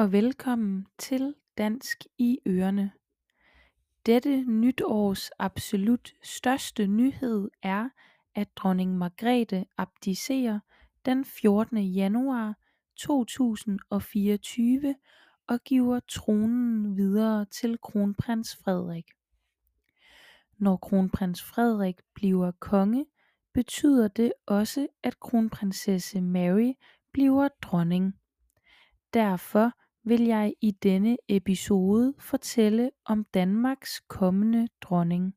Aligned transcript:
og 0.00 0.12
velkommen 0.12 0.86
til 0.98 1.34
Dansk 1.58 2.04
i 2.18 2.38
Ørene. 2.46 2.92
Dette 4.06 4.44
nytårs 4.44 5.30
absolut 5.38 6.14
største 6.22 6.86
nyhed 6.86 7.50
er, 7.62 7.88
at 8.34 8.48
dronning 8.56 8.98
Margrethe 8.98 9.66
abdicerer 9.78 10.60
den 11.04 11.24
14. 11.24 11.78
januar 11.78 12.54
2024 12.96 14.94
og 15.46 15.60
giver 15.60 16.00
tronen 16.08 16.96
videre 16.96 17.44
til 17.44 17.78
kronprins 17.78 18.56
Frederik. 18.56 19.06
Når 20.58 20.76
kronprins 20.76 21.42
Frederik 21.42 21.96
bliver 22.14 22.50
konge, 22.50 23.06
betyder 23.54 24.08
det 24.08 24.32
også, 24.46 24.86
at 25.02 25.20
kronprinsesse 25.20 26.20
Mary 26.20 26.72
bliver 27.12 27.48
dronning. 27.62 28.14
Derfor 29.14 29.72
vil 30.04 30.22
jeg 30.22 30.54
i 30.60 30.70
denne 30.70 31.16
episode 31.28 32.14
fortælle 32.18 32.90
om 33.04 33.24
Danmarks 33.24 34.00
kommende 34.08 34.68
dronning. 34.80 35.34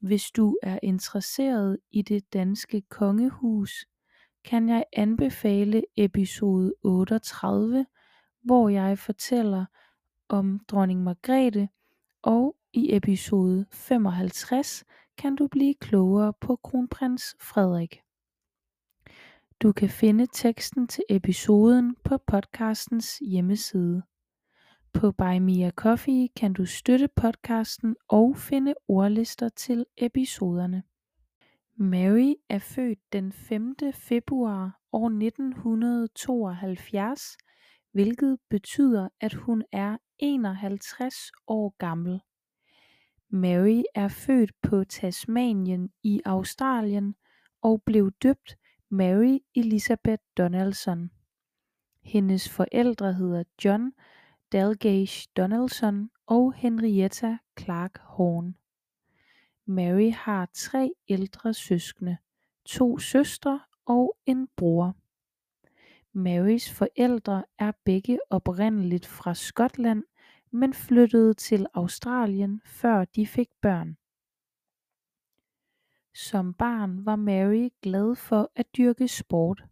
Hvis 0.00 0.30
du 0.30 0.56
er 0.62 0.78
interesseret 0.82 1.78
i 1.90 2.02
det 2.02 2.32
danske 2.32 2.80
kongehus, 2.80 3.86
kan 4.44 4.68
jeg 4.68 4.84
anbefale 4.92 5.82
episode 5.96 6.74
38, 6.82 7.86
hvor 8.42 8.68
jeg 8.68 8.98
fortæller 8.98 9.64
om 10.28 10.60
dronning 10.68 11.02
Margrethe, 11.02 11.68
og 12.22 12.56
i 12.72 12.96
episode 12.96 13.66
55 13.72 14.84
kan 15.18 15.36
du 15.36 15.48
blive 15.48 15.74
klogere 15.74 16.32
på 16.40 16.56
kronprins 16.56 17.36
Frederik. 17.40 18.00
Du 19.62 19.72
kan 19.72 19.88
finde 19.88 20.26
teksten 20.26 20.88
til 20.88 21.04
episoden 21.08 21.96
på 22.04 22.18
podcastens 22.26 23.18
hjemmeside. 23.18 24.02
På 24.92 25.12
Buy 25.12 25.38
Me 25.38 25.66
a 25.66 25.70
Coffee 25.70 26.28
kan 26.36 26.52
du 26.52 26.66
støtte 26.66 27.08
podcasten 27.16 27.96
og 28.08 28.36
finde 28.36 28.74
ordlister 28.88 29.48
til 29.48 29.86
episoderne. 29.96 30.82
Mary 31.76 32.34
er 32.48 32.58
født 32.58 32.98
den 33.12 33.32
5. 33.32 33.76
februar 33.94 34.80
år 34.92 35.06
1972, 35.06 37.36
hvilket 37.92 38.38
betyder, 38.50 39.08
at 39.20 39.34
hun 39.34 39.62
er 39.72 39.96
51 40.18 41.14
år 41.46 41.74
gammel. 41.78 42.20
Mary 43.28 43.82
er 43.94 44.08
født 44.08 44.50
på 44.62 44.84
Tasmanien 44.84 45.90
i 46.02 46.20
Australien 46.24 47.14
og 47.62 47.82
blev 47.86 48.10
døbt 48.22 48.56
Mary 48.92 49.38
Elizabeth 49.54 50.22
Donaldson. 50.36 51.10
Hendes 52.02 52.48
forældre 52.48 53.14
hedder 53.14 53.44
John 53.64 53.92
Dalgleish 54.52 55.28
Donaldson 55.36 56.10
og 56.26 56.54
Henrietta 56.54 57.38
Clark 57.60 57.98
Horn. 58.02 58.56
Mary 59.64 60.12
har 60.12 60.48
tre 60.54 60.92
ældre 61.08 61.54
søskende, 61.54 62.16
to 62.64 62.98
søstre 62.98 63.60
og 63.86 64.16
en 64.26 64.48
bror. 64.56 64.96
Marys 66.12 66.72
forældre 66.72 67.44
er 67.58 67.72
begge 67.84 68.18
oprindeligt 68.30 69.06
fra 69.06 69.34
Skotland, 69.34 70.04
men 70.50 70.74
flyttede 70.74 71.34
til 71.34 71.66
Australien 71.74 72.60
før 72.64 73.04
de 73.04 73.26
fik 73.26 73.48
børn. 73.60 73.96
Som 76.14 76.54
barn 76.54 77.06
var 77.06 77.16
Mary 77.16 77.68
glad 77.82 78.14
for 78.16 78.50
at 78.56 78.66
dyrke 78.76 79.08
sport. 79.08 79.64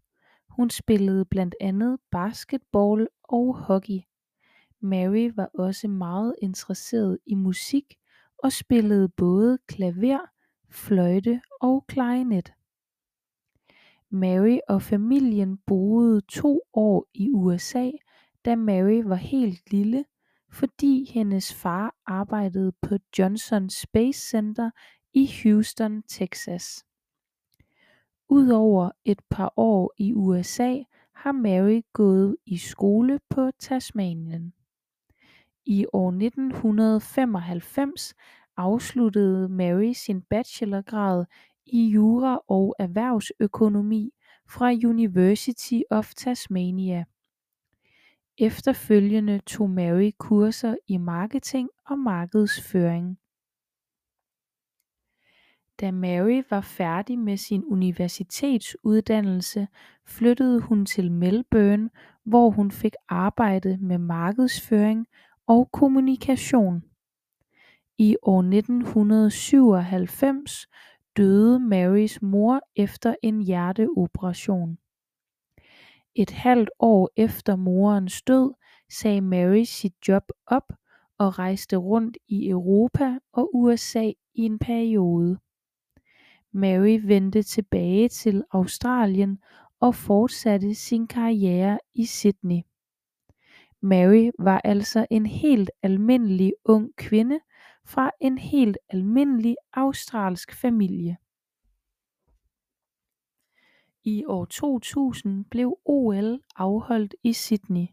Hun 0.49 0.71
spillede 0.71 1.25
blandt 1.25 1.55
andet 1.61 1.99
basketball 2.11 3.09
og 3.23 3.57
hockey. 3.57 4.01
Mary 4.81 5.31
var 5.37 5.51
også 5.55 5.89
meget 5.89 6.35
interesseret 6.43 7.19
i 7.27 7.35
musik 7.35 7.95
og 8.39 8.53
spillede 8.53 9.09
både 9.09 9.59
klaver, 9.67 10.27
fløjte 10.71 11.41
og 11.61 11.85
klarinet. 11.89 12.53
Mary 14.11 14.59
og 14.69 14.83
familien 14.83 15.59
boede 15.67 16.21
to 16.21 16.63
år 16.73 17.07
i 17.15 17.31
USA, 17.31 17.91
da 18.45 18.57
Mary 18.57 19.03
var 19.05 19.15
helt 19.15 19.73
lille, 19.73 20.05
fordi 20.53 21.11
hendes 21.11 21.55
far 21.55 21.95
arbejdede 22.07 22.73
på 22.83 22.95
Johnson 23.19 23.71
Space 23.71 24.29
Center 24.31 24.71
i 25.15 25.27
Houston, 25.27 26.03
Texas. 26.03 26.85
Udover 28.29 28.91
et 29.05 29.21
par 29.31 29.53
år 29.57 29.93
i 29.99 30.15
USA 30.15 30.77
har 31.15 31.33
Mary 31.33 31.83
gået 31.93 32.37
i 32.47 32.57
skole 32.57 33.21
på 33.31 33.51
Tasmanien. 33.59 34.53
I 35.67 35.87
år 35.93 36.09
1995 36.09 38.15
afsluttede 38.57 39.49
Mary 39.49 39.93
sin 39.93 40.23
bachelorgrad 40.23 41.25
i 41.67 41.89
jura 41.89 42.41
og 42.49 42.75
erhvervsøkonomi 42.79 44.11
fra 44.49 44.73
University 44.73 45.81
of 45.91 46.15
Tasmania. 46.15 47.05
Efterfølgende 48.39 49.39
tog 49.39 49.71
Mary 49.71 50.11
kurser 50.19 50.77
i 50.87 50.97
marketing 50.97 51.71
og 51.87 51.99
markedsføring. 51.99 53.19
Da 55.81 55.91
Mary 55.91 56.43
var 56.51 56.61
færdig 56.61 57.19
med 57.19 57.37
sin 57.37 57.65
universitetsuddannelse 57.65 59.69
flyttede 60.07 60.61
hun 60.61 60.87
til 60.87 61.13
Melbourne 61.13 61.91
hvor 62.25 62.51
hun 62.51 62.71
fik 62.71 62.93
arbejde 63.09 63.79
med 63.81 63.99
markedsføring 63.99 65.07
og 65.47 65.71
kommunikation. 65.73 66.83
I 67.99 68.17
år 68.23 68.39
1997 68.43 70.67
døde 71.17 71.61
Marys 71.61 72.23
mor 72.23 72.61
efter 72.77 73.15
en 73.23 73.41
hjerteoperation. 73.41 74.79
Et 76.15 76.31
halvt 76.31 76.71
år 76.79 77.11
efter 77.17 77.57
morens 77.57 78.23
død 78.23 78.55
sagde 78.91 79.21
Mary 79.21 79.65
sit 79.65 79.95
job 80.09 80.23
op 80.47 80.73
og 81.19 81.39
rejste 81.39 81.77
rundt 81.77 82.17
i 82.29 82.49
Europa 82.49 83.19
og 83.33 83.51
USA 83.57 84.05
i 84.35 84.43
en 84.43 84.59
periode. 84.59 85.39
Mary 86.59 87.01
vendte 87.05 87.43
tilbage 87.43 88.09
til 88.09 88.45
Australien 88.51 89.39
og 89.81 89.95
fortsatte 89.95 90.75
sin 90.75 91.07
karriere 91.07 91.79
i 91.95 92.07
Sydney. 92.07 92.61
Mary 93.81 94.31
var 94.39 94.61
altså 94.65 95.07
en 95.11 95.27
helt 95.27 95.71
almindelig 95.83 96.53
ung 96.65 96.97
kvinde 96.97 97.41
fra 97.85 98.11
en 98.21 98.39
helt 98.39 98.79
almindelig 98.89 99.57
australsk 99.73 100.55
familie. 100.55 101.17
I 104.05 104.25
år 104.25 104.45
2000 104.45 105.45
blev 105.45 105.79
OL 105.85 106.41
afholdt 106.57 107.15
i 107.23 107.33
Sydney. 107.33 107.87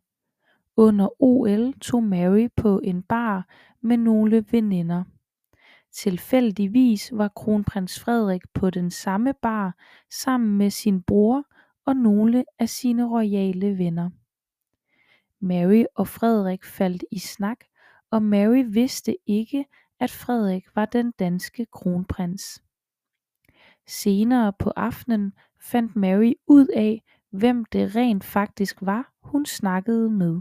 Under 0.78 1.22
OL 1.24 1.74
tog 1.74 2.04
Mary 2.04 2.48
på 2.56 2.80
en 2.84 3.04
bar 3.04 3.50
med 3.82 3.98
nogle 3.98 4.46
veninder. 4.52 5.04
Tilfældigvis 5.96 7.12
var 7.14 7.28
kronprins 7.28 8.00
Frederik 8.00 8.42
på 8.54 8.70
den 8.70 8.92
samme 8.92 9.34
bar 9.42 9.76
sammen 10.12 10.58
med 10.58 10.70
sin 10.70 11.02
bror 11.02 11.44
og 11.86 11.96
nogle 11.96 12.46
af 12.60 12.70
sine 12.70 13.10
royale 13.10 13.78
venner. 13.78 14.10
Mary 15.40 15.84
og 15.96 16.08
Frederik 16.08 16.64
faldt 16.64 17.04
i 17.12 17.20
snak, 17.20 17.58
og 18.12 18.24
Mary 18.24 18.64
vidste 18.68 19.18
ikke, 19.26 19.66
at 20.00 20.12
Frederik 20.12 20.66
var 20.76 20.86
den 20.86 21.12
danske 21.12 21.66
kronprins. 21.66 22.64
Senere 23.88 24.54
på 24.60 24.72
aftenen 24.76 25.34
fandt 25.62 25.96
Mary 25.96 26.34
ud 26.48 26.68
af, 26.68 27.04
hvem 27.30 27.66
det 27.66 27.96
rent 27.96 28.24
faktisk 28.24 28.78
var, 28.82 29.14
hun 29.24 29.46
snakkede 29.46 30.10
med. 30.10 30.40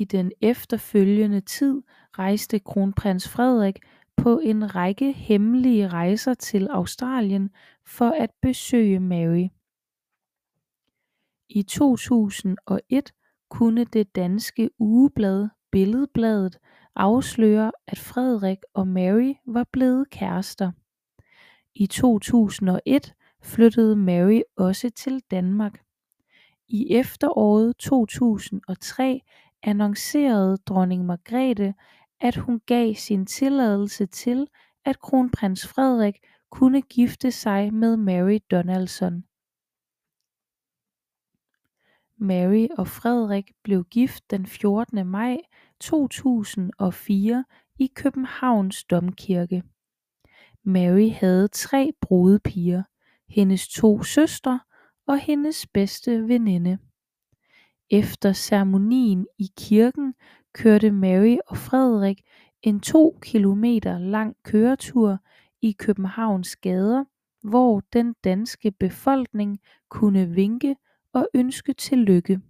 I 0.00 0.04
den 0.04 0.32
efterfølgende 0.40 1.40
tid 1.40 1.82
rejste 2.18 2.58
kronprins 2.58 3.28
Frederik 3.28 3.78
på 4.16 4.38
en 4.38 4.74
række 4.74 5.12
hemmelige 5.12 5.88
rejser 5.88 6.34
til 6.34 6.68
Australien 6.70 7.50
for 7.86 8.10
at 8.10 8.30
besøge 8.42 9.00
Mary. 9.00 9.48
I 11.48 11.62
2001 11.62 13.12
kunne 13.48 13.84
det 13.84 14.16
danske 14.16 14.70
ugeblad 14.78 15.48
Billedbladet 15.72 16.58
afsløre, 16.94 17.72
at 17.86 17.98
Frederik 17.98 18.58
og 18.74 18.88
Mary 18.88 19.34
var 19.46 19.66
blevet 19.72 20.10
kærester. 20.10 20.72
I 21.74 21.86
2001 21.86 23.14
flyttede 23.42 23.96
Mary 23.96 24.40
også 24.56 24.90
til 24.90 25.20
Danmark. 25.30 25.80
I 26.68 26.86
efteråret 26.90 27.76
2003 27.76 29.20
annoncerede 29.62 30.56
dronning 30.56 31.06
Margrethe, 31.06 31.74
at 32.20 32.36
hun 32.36 32.60
gav 32.66 32.94
sin 32.94 33.26
tilladelse 33.26 34.06
til, 34.06 34.46
at 34.84 35.00
kronprins 35.00 35.66
Frederik 35.66 36.18
kunne 36.50 36.82
gifte 36.82 37.30
sig 37.30 37.74
med 37.74 37.96
Mary 37.96 38.38
Donaldson. 38.50 39.24
Mary 42.16 42.66
og 42.78 42.88
Frederik 42.88 43.52
blev 43.62 43.84
gift 43.84 44.30
den 44.30 44.46
14. 44.46 45.06
maj 45.06 45.38
2004 45.80 47.44
i 47.78 47.86
Københavns 47.94 48.84
Domkirke 48.84 49.62
Mary 50.62 51.10
havde 51.10 51.48
tre 51.48 51.92
brudepiger 52.00 52.82
hendes 53.28 53.68
to 53.68 54.02
søstre 54.02 54.60
og 55.06 55.18
hendes 55.18 55.66
bedste 55.66 56.28
veninde 56.28 56.78
efter 57.90 58.32
ceremonien 58.32 59.26
i 59.38 59.50
kirken 59.58 60.14
kørte 60.52 60.90
Mary 60.90 61.36
og 61.46 61.56
Frederik 61.56 62.22
en 62.62 62.80
to 62.80 63.18
kilometer 63.22 63.98
lang 63.98 64.36
køretur 64.44 65.18
i 65.62 65.72
Københavns 65.72 66.56
gader 66.56 67.04
hvor 67.42 67.80
den 67.92 68.14
danske 68.24 68.70
befolkning 68.70 69.60
kunne 69.88 70.28
vinke 70.28 70.76
og 71.12 71.28
ønske 71.34 71.72
tillykke. 71.72 72.40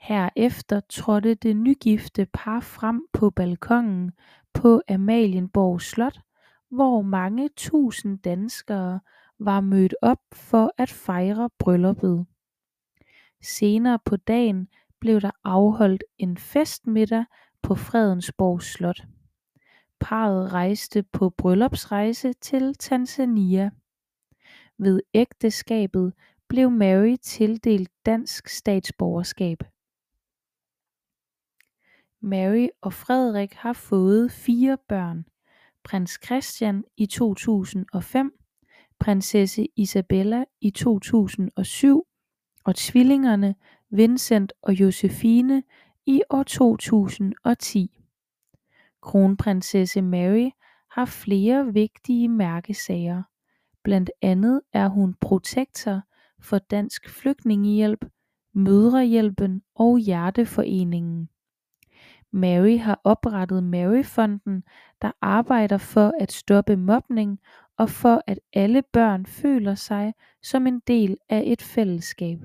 Herefter 0.00 0.80
trådte 0.80 1.34
det 1.34 1.56
nygifte 1.56 2.26
par 2.32 2.60
frem 2.60 3.06
på 3.12 3.30
balkonen 3.30 4.12
på 4.54 4.82
Amalienborg 4.88 5.80
Slot 5.80 6.20
hvor 6.70 7.02
mange 7.02 7.48
tusind 7.56 8.18
danskere 8.18 9.00
var 9.38 9.60
mødt 9.60 9.94
op 10.02 10.20
for 10.32 10.72
at 10.78 10.90
fejre 10.90 11.50
brylluppet. 11.58 12.26
Senere 13.42 13.98
på 14.04 14.16
dagen 14.16 14.68
blev 15.00 15.20
der 15.20 15.30
afholdt 15.44 16.04
en 16.18 16.36
festmiddag 16.36 17.24
på 17.62 17.74
Fredensborg 17.74 18.62
Slot. 18.62 19.02
Parret 20.00 20.52
rejste 20.52 21.02
på 21.02 21.30
bryllupsrejse 21.30 22.32
til 22.32 22.74
Tanzania. 22.74 23.70
Ved 24.78 25.00
ægteskabet 25.14 26.12
blev 26.48 26.70
Mary 26.70 27.16
tildelt 27.22 27.90
dansk 28.06 28.48
statsborgerskab. 28.48 29.58
Mary 32.20 32.68
og 32.80 32.92
Frederik 32.92 33.52
har 33.52 33.72
fået 33.72 34.32
fire 34.32 34.78
børn. 34.88 35.24
Prins 35.84 36.18
Christian 36.24 36.84
i 36.96 37.06
2005 37.06 38.38
Prinsesse 38.98 39.66
Isabella 39.76 40.44
i 40.60 40.70
2007 40.70 42.07
og 42.68 42.76
tvillingerne 42.76 43.54
Vincent 43.90 44.52
og 44.62 44.72
Josephine 44.72 45.62
i 46.06 46.22
år 46.30 46.42
2010 46.42 48.00
Kronprinsesse 49.02 50.02
Mary 50.02 50.50
har 50.90 51.04
flere 51.04 51.72
vigtige 51.72 52.28
mærkesager. 52.28 53.22
Blandt 53.84 54.10
andet 54.22 54.60
er 54.72 54.88
hun 54.88 55.14
protektor 55.20 56.00
for 56.40 56.58
Dansk 56.58 57.08
Flygtningehjælp 57.08 58.04
Mødrehjælpen 58.54 59.62
og 59.74 59.98
Hjerteforeningen. 59.98 61.28
Mary 62.30 62.78
har 62.78 63.00
oprettet 63.04 63.64
Maryfonden 63.64 64.62
der 65.02 65.12
arbejder 65.20 65.78
for 65.78 66.12
at 66.20 66.32
stoppe 66.32 66.76
mobning 66.76 67.38
og 67.76 67.90
for 67.90 68.22
at 68.26 68.38
alle 68.52 68.82
børn 68.92 69.26
føler 69.26 69.74
sig 69.74 70.14
som 70.42 70.66
en 70.66 70.80
del 70.86 71.16
af 71.28 71.42
et 71.46 71.62
fællesskab. 71.62 72.38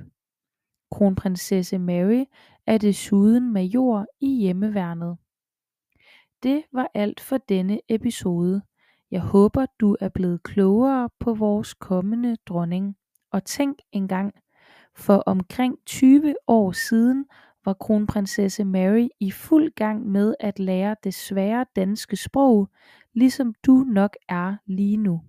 Kronprinsesse 0.94 1.78
Mary 1.78 2.24
er 2.68 2.78
desuden 2.78 3.54
major 3.54 4.06
i 4.22 4.36
Hjemmeværnet. 4.40 5.18
Det 6.44 6.64
var 6.72 6.92
alt 6.94 7.20
for 7.20 7.38
denne 7.38 7.80
episode. 7.90 8.62
Jeg 9.12 9.22
håber 9.22 9.66
du 9.80 9.98
er 10.00 10.10
blevet 10.10 10.44
klogere 10.44 11.10
på 11.20 11.34
vores 11.34 11.74
kommende 11.74 12.38
dronning. 12.46 12.96
Og 13.32 13.46
tænk 13.46 13.80
engang 13.92 14.34
for 14.96 15.24
omkring 15.26 15.78
20 15.86 16.36
år 16.48 16.72
siden 16.72 17.26
var 17.66 17.74
Kronprinsesse 17.74 18.64
Mary 18.64 19.08
i 19.20 19.32
fuld 19.32 19.72
gang 19.76 20.08
med 20.08 20.36
at 20.40 20.60
lære 20.60 20.96
det 21.04 21.14
svære 21.14 21.66
danske 21.76 22.16
sprog 22.16 22.70
ligesom 23.14 23.54
du 23.66 23.74
nok 23.74 24.16
er 24.30 24.56
lige 24.66 24.98
nu. 24.98 25.22